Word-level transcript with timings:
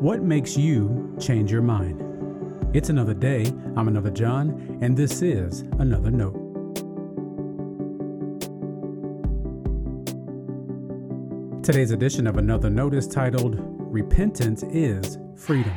What 0.00 0.20
makes 0.20 0.58
you 0.58 1.16
change 1.18 1.50
your 1.50 1.62
mind? 1.62 2.02
It's 2.76 2.90
another 2.90 3.14
day. 3.14 3.46
I'm 3.76 3.88
another 3.88 4.10
John, 4.10 4.78
and 4.82 4.94
this 4.94 5.22
is 5.22 5.62
another 5.78 6.10
note. 6.10 6.34
Today's 11.64 11.92
edition 11.92 12.26
of 12.26 12.36
Another 12.36 12.68
Note 12.68 12.92
is 12.92 13.08
titled 13.08 13.56
Repentance 13.58 14.64
is 14.64 15.16
Freedom. 15.34 15.72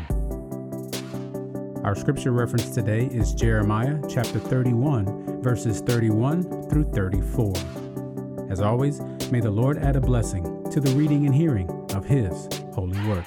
Our 1.86 1.96
scripture 1.96 2.34
reference 2.34 2.72
today 2.72 3.06
is 3.06 3.34
Jeremiah 3.34 4.02
chapter 4.10 4.38
31, 4.38 5.42
verses 5.42 5.80
31 5.80 6.68
through 6.70 6.92
34. 6.92 7.54
As 8.52 8.60
always, 8.60 9.00
may 9.32 9.40
the 9.40 9.50
Lord 9.50 9.78
add 9.78 9.96
a 9.96 10.02
blessing 10.02 10.70
to 10.72 10.82
the 10.82 10.92
reading 10.92 11.26
and 11.26 11.34
hearing 11.34 11.70
of 11.96 12.04
His 12.04 12.50
holy 12.74 13.00
word. 13.08 13.24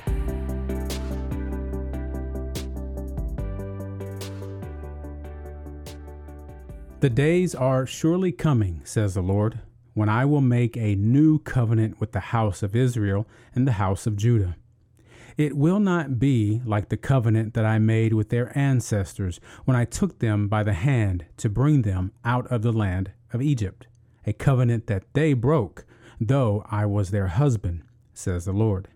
The 7.02 7.10
days 7.10 7.52
are 7.52 7.84
surely 7.84 8.30
coming, 8.30 8.80
says 8.84 9.14
the 9.14 9.22
Lord, 9.22 9.58
when 9.92 10.08
I 10.08 10.24
will 10.24 10.40
make 10.40 10.76
a 10.76 10.94
new 10.94 11.40
covenant 11.40 11.98
with 11.98 12.12
the 12.12 12.30
house 12.30 12.62
of 12.62 12.76
Israel 12.76 13.26
and 13.56 13.66
the 13.66 13.72
house 13.72 14.06
of 14.06 14.14
Judah. 14.14 14.54
It 15.36 15.56
will 15.56 15.80
not 15.80 16.20
be 16.20 16.62
like 16.64 16.90
the 16.90 16.96
covenant 16.96 17.54
that 17.54 17.64
I 17.64 17.80
made 17.80 18.12
with 18.12 18.28
their 18.28 18.56
ancestors 18.56 19.40
when 19.64 19.76
I 19.76 19.84
took 19.84 20.20
them 20.20 20.46
by 20.46 20.62
the 20.62 20.74
hand 20.74 21.24
to 21.38 21.48
bring 21.48 21.82
them 21.82 22.12
out 22.24 22.46
of 22.52 22.62
the 22.62 22.70
land 22.70 23.10
of 23.32 23.42
Egypt, 23.42 23.88
a 24.24 24.32
covenant 24.32 24.86
that 24.86 25.12
they 25.12 25.32
broke, 25.32 25.84
though 26.20 26.64
I 26.70 26.86
was 26.86 27.10
their 27.10 27.26
husband, 27.26 27.82
says 28.14 28.44
the 28.44 28.52
Lord. 28.52 28.86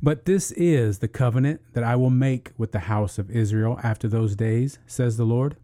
But 0.00 0.24
this 0.24 0.52
is 0.52 1.00
the 1.00 1.08
covenant 1.08 1.60
that 1.74 1.84
I 1.84 1.96
will 1.96 2.08
make 2.08 2.52
with 2.56 2.72
the 2.72 2.88
house 2.88 3.18
of 3.18 3.30
Israel 3.30 3.78
after 3.82 4.08
those 4.08 4.34
days, 4.34 4.78
says 4.86 5.18
the 5.18 5.26
Lord. 5.26 5.58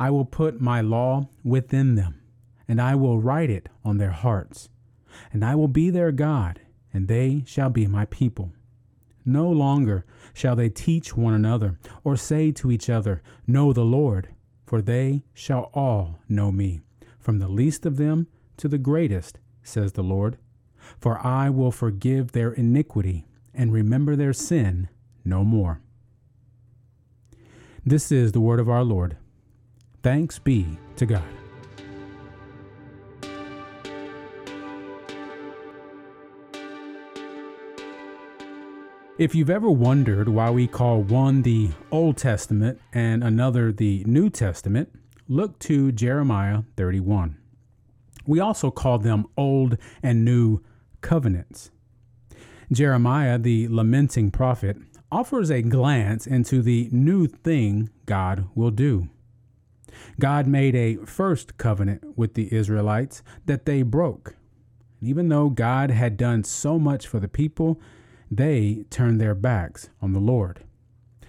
I 0.00 0.10
will 0.10 0.24
put 0.24 0.60
my 0.60 0.80
law 0.80 1.28
within 1.44 1.94
them 1.94 2.20
and 2.70 2.80
I 2.80 2.94
will 2.94 3.18
write 3.18 3.50
it 3.50 3.68
on 3.84 3.98
their 3.98 4.12
hearts. 4.12 4.68
And 5.32 5.44
I 5.44 5.56
will 5.56 5.66
be 5.66 5.90
their 5.90 6.12
God, 6.12 6.60
and 6.92 7.08
they 7.08 7.42
shall 7.44 7.68
be 7.68 7.88
my 7.88 8.04
people. 8.04 8.52
No 9.24 9.50
longer 9.50 10.06
shall 10.32 10.54
they 10.54 10.68
teach 10.68 11.16
one 11.16 11.34
another, 11.34 11.80
or 12.04 12.16
say 12.16 12.52
to 12.52 12.70
each 12.70 12.88
other, 12.88 13.22
Know 13.44 13.72
the 13.72 13.84
Lord, 13.84 14.28
for 14.66 14.80
they 14.80 15.24
shall 15.34 15.72
all 15.74 16.20
know 16.28 16.52
me, 16.52 16.80
from 17.18 17.40
the 17.40 17.48
least 17.48 17.84
of 17.84 17.96
them 17.96 18.28
to 18.58 18.68
the 18.68 18.78
greatest, 18.78 19.40
says 19.64 19.94
the 19.94 20.04
Lord. 20.04 20.38
For 21.00 21.18
I 21.26 21.50
will 21.50 21.72
forgive 21.72 22.30
their 22.30 22.52
iniquity, 22.52 23.26
and 23.52 23.72
remember 23.72 24.14
their 24.14 24.32
sin 24.32 24.88
no 25.24 25.42
more. 25.42 25.80
This 27.84 28.12
is 28.12 28.30
the 28.30 28.40
word 28.40 28.60
of 28.60 28.68
our 28.68 28.84
Lord. 28.84 29.16
Thanks 30.02 30.38
be 30.38 30.78
to 30.96 31.06
God. 31.06 31.22
If 39.18 39.34
you've 39.34 39.50
ever 39.50 39.70
wondered 39.70 40.30
why 40.30 40.48
we 40.48 40.66
call 40.66 41.02
one 41.02 41.42
the 41.42 41.68
Old 41.90 42.16
Testament 42.16 42.80
and 42.94 43.22
another 43.22 43.70
the 43.70 44.02
New 44.06 44.30
Testament, 44.30 44.88
look 45.28 45.58
to 45.58 45.92
Jeremiah 45.92 46.62
31. 46.78 47.36
We 48.26 48.40
also 48.40 48.70
call 48.70 48.98
them 48.98 49.26
Old 49.36 49.76
and 50.02 50.24
New 50.24 50.62
Covenants. 51.02 51.70
Jeremiah, 52.72 53.38
the 53.38 53.68
lamenting 53.68 54.30
prophet, 54.30 54.78
offers 55.12 55.50
a 55.50 55.60
glance 55.60 56.26
into 56.26 56.62
the 56.62 56.88
new 56.90 57.26
thing 57.26 57.90
God 58.06 58.48
will 58.54 58.70
do. 58.70 59.10
God 60.18 60.46
made 60.46 60.74
a 60.74 60.96
first 61.06 61.58
covenant 61.58 62.16
with 62.16 62.34
the 62.34 62.52
Israelites 62.54 63.22
that 63.46 63.66
they 63.66 63.82
broke. 63.82 64.36
Even 65.00 65.28
though 65.28 65.48
God 65.48 65.90
had 65.90 66.16
done 66.16 66.44
so 66.44 66.78
much 66.78 67.06
for 67.06 67.18
the 67.20 67.28
people, 67.28 67.80
they 68.30 68.84
turned 68.90 69.20
their 69.20 69.34
backs 69.34 69.88
on 70.02 70.12
the 70.12 70.20
Lord. 70.20 70.64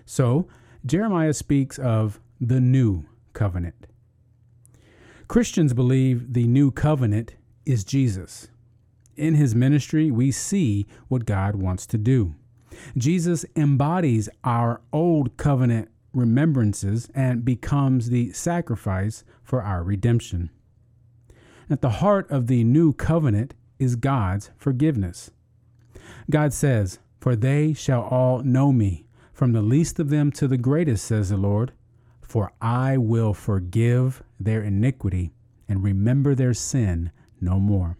So, 0.05 0.47
Jeremiah 0.85 1.33
speaks 1.33 1.79
of 1.79 2.19
the 2.39 2.59
new 2.59 3.05
covenant. 3.33 3.87
Christians 5.27 5.73
believe 5.73 6.33
the 6.33 6.47
new 6.47 6.71
covenant 6.71 7.35
is 7.65 7.83
Jesus. 7.83 8.49
In 9.15 9.35
his 9.35 9.55
ministry, 9.55 10.11
we 10.11 10.31
see 10.31 10.87
what 11.07 11.25
God 11.25 11.55
wants 11.55 11.85
to 11.87 11.97
do. 11.97 12.35
Jesus 12.97 13.45
embodies 13.55 14.27
our 14.43 14.81
old 14.91 15.37
covenant 15.37 15.89
remembrances 16.13 17.09
and 17.13 17.45
becomes 17.45 18.09
the 18.09 18.31
sacrifice 18.33 19.23
for 19.43 19.61
our 19.61 19.83
redemption. 19.83 20.49
At 21.69 21.81
the 21.81 21.89
heart 21.89 22.29
of 22.29 22.47
the 22.47 22.63
new 22.63 22.93
covenant 22.93 23.53
is 23.79 23.95
God's 23.95 24.51
forgiveness. 24.57 25.31
God 26.29 26.53
says, 26.53 26.99
For 27.19 27.35
they 27.35 27.73
shall 27.73 28.01
all 28.01 28.43
know 28.43 28.71
me, 28.71 29.05
from 29.33 29.53
the 29.53 29.61
least 29.61 29.99
of 29.99 30.09
them 30.09 30.31
to 30.33 30.47
the 30.47 30.57
greatest, 30.57 31.05
says 31.05 31.29
the 31.29 31.37
Lord. 31.37 31.71
For 32.21 32.51
I 32.61 32.97
will 32.97 33.33
forgive 33.33 34.23
their 34.39 34.61
iniquity 34.61 35.31
and 35.67 35.83
remember 35.83 36.35
their 36.35 36.53
sin 36.53 37.11
no 37.39 37.59
more. 37.59 37.97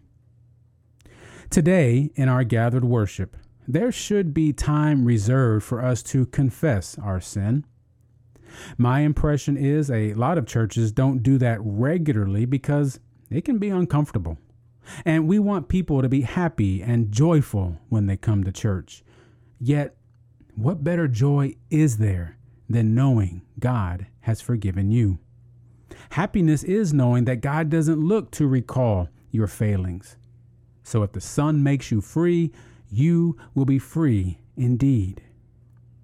Today, 1.50 2.12
in 2.16 2.30
our 2.30 2.44
gathered 2.44 2.86
worship, 2.86 3.36
there 3.68 3.92
should 3.92 4.34
be 4.34 4.54
time 4.54 5.06
reserved 5.06 5.66
for 5.66 5.84
us 5.84 6.04
to 6.04 6.26
confess 6.26 6.98
our 6.98 7.20
sin. 7.20 7.66
My 8.78 9.02
impression 9.02 9.58
is 9.58 9.90
a 9.90 10.14
lot 10.14 10.38
of 10.38 10.46
churches 10.46 10.92
don't 10.92 11.24
do 11.24 11.38
that 11.38 11.60
regularly 11.62 12.46
because 12.46 13.00
it 13.30 13.46
can 13.46 13.58
be 13.58 13.70
uncomfortable. 13.70 14.38
And 15.06 15.28
we 15.28 15.40
want 15.40 15.70
people 15.70 16.02
to 16.02 16.10
be 16.10 16.22
happy 16.22 16.82
and 16.82 17.12
joyful 17.12 17.78
when 17.90 18.08
they 18.08 18.18
come 18.18 18.44
to 18.44 18.52
church. 18.52 19.04
Yet, 19.60 19.96
what 20.56 20.84
better 20.84 21.08
joy 21.08 21.56
is 21.70 21.98
there 21.98 22.38
than 22.70 22.96
knowing 22.96 23.44
God 23.60 24.08
has 24.22 24.42
forgiven 24.42 24.92
you? 24.92 25.20
Happiness 26.12 26.64
is 26.64 26.94
knowing 26.94 27.26
that 27.26 27.42
God 27.42 27.70
doesn't 27.70 28.00
look 28.00 28.32
to 28.32 28.48
recall 28.48 29.10
your 29.30 29.48
failings. 29.48 30.18
So 30.84 31.04
if 31.04 31.12
the 31.12 31.22
Son 31.22 31.64
makes 31.64 31.92
you 31.92 32.02
free, 32.02 32.52
you 32.90 33.38
will 33.54 33.66
be 33.66 33.80
free 33.80 34.40
indeed. 34.58 35.22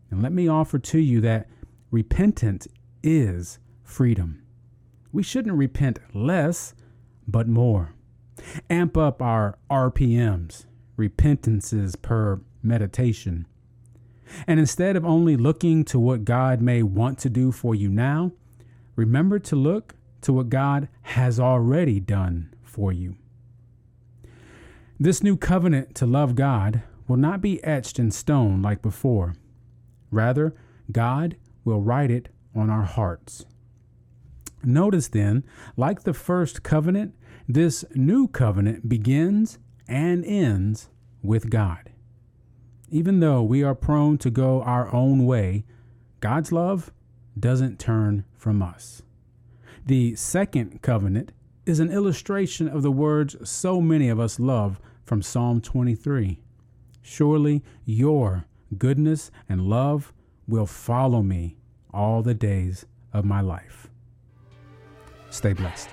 And 0.10 0.22
let 0.22 0.32
me 0.32 0.48
offer 0.48 0.80
to 0.80 1.00
you 1.00 1.20
that 1.22 1.50
repentance 1.92 2.68
is 3.04 3.60
freedom. 3.84 4.44
We 5.12 5.24
shouldn't 5.24 5.56
repent 5.56 6.00
less, 6.14 6.74
but 7.28 7.48
more. 7.48 7.94
Amp 8.70 8.98
up 8.98 9.22
our 9.22 9.58
RPMs, 9.70 10.66
repentances 10.96 11.96
per 11.96 12.42
meditation. 12.62 13.48
And 14.46 14.60
instead 14.60 14.96
of 14.96 15.06
only 15.06 15.38
looking 15.38 15.86
to 15.86 16.00
what 16.00 16.26
God 16.26 16.62
may 16.62 16.84
want 16.84 17.18
to 17.20 17.30
do 17.30 17.52
for 17.52 17.74
you 17.74 17.90
now, 17.90 18.32
remember 18.96 19.40
to 19.40 19.56
look 19.56 19.96
to 20.22 20.34
what 20.34 20.50
God 20.50 20.90
has 21.04 21.40
already 21.40 22.00
done 22.00 22.54
for 22.62 22.92
you. 22.92 23.16
This 25.00 25.24
new 25.24 25.38
covenant 25.38 25.96
to 25.96 26.06
love 26.06 26.36
God 26.36 26.82
will 27.08 27.18
not 27.18 27.42
be 27.42 27.64
etched 27.64 28.00
in 28.00 28.12
stone 28.12 28.62
like 28.62 28.82
before. 28.82 29.36
Rather, 30.12 30.56
God 30.92 31.38
will 31.68 31.82
write 31.82 32.10
it 32.10 32.30
on 32.56 32.70
our 32.70 32.86
hearts. 32.86 33.46
Notice 34.64 35.10
then, 35.10 35.44
like 35.76 36.04
the 36.04 36.14
first 36.14 36.64
covenant, 36.64 37.14
this 37.46 37.84
new 37.94 38.30
covenant 38.30 38.88
begins 38.88 39.60
and 39.86 40.24
ends 40.26 40.90
with 41.22 41.50
God. 41.50 41.92
Even 42.90 43.20
though 43.20 43.44
we 43.44 43.64
are 43.64 43.76
prone 43.76 44.18
to 44.20 44.30
go 44.30 44.62
our 44.62 44.94
own 44.94 45.26
way, 45.26 45.66
God's 46.22 46.54
love 46.54 46.94
doesn't 47.38 47.80
turn 47.80 48.24
from 48.34 48.62
us. 48.62 49.02
The 49.86 50.16
second 50.16 50.82
covenant 50.82 51.34
is 51.66 51.82
an 51.82 51.92
illustration 51.92 52.70
of 52.70 52.82
the 52.82 52.92
words 52.92 53.36
so 53.44 53.82
many 53.82 54.08
of 54.08 54.22
us 54.22 54.40
love 54.40 54.80
from 55.04 55.22
Psalm 55.22 55.60
23. 55.60 56.40
Surely 57.02 57.62
your 57.84 58.46
goodness 58.78 59.32
and 59.50 59.64
love 59.64 60.14
will 60.48 60.66
follow 60.66 61.22
me 61.22 61.57
all 61.94 62.22
the 62.22 62.34
days 62.34 62.86
of 63.14 63.26
my 63.26 63.42
life. 63.42 63.88
Stay 65.30 65.54
blessed. 65.54 65.90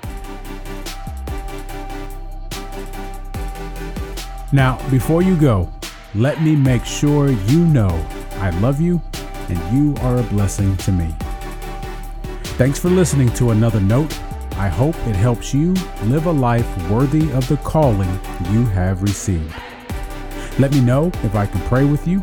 Now, 4.52 4.78
before 4.90 5.22
you 5.22 5.36
go, 5.36 5.72
let 6.14 6.40
me 6.42 6.54
make 6.54 6.84
sure 6.84 7.28
you 7.28 7.66
know 7.66 8.06
I 8.34 8.50
love 8.60 8.80
you 8.80 9.02
and 9.48 9.76
you 9.76 9.94
are 10.02 10.18
a 10.18 10.22
blessing 10.22 10.76
to 10.78 10.92
me. 10.92 11.14
Thanks 12.56 12.78
for 12.78 12.88
listening 12.88 13.30
to 13.30 13.50
another 13.50 13.80
note. 13.80 14.16
I 14.56 14.68
hope 14.68 14.94
it 15.08 15.16
helps 15.16 15.52
you 15.52 15.74
live 16.04 16.26
a 16.26 16.32
life 16.32 16.68
worthy 16.88 17.32
of 17.32 17.48
the 17.48 17.56
calling 17.58 18.08
you 18.52 18.64
have 18.66 19.02
received. 19.02 19.52
Let 20.60 20.70
me 20.70 20.80
know 20.80 21.08
if 21.24 21.34
I 21.34 21.46
can 21.46 21.60
pray 21.62 21.84
with 21.84 22.06
you. 22.06 22.22